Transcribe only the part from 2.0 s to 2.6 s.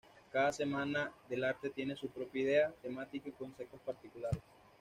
propia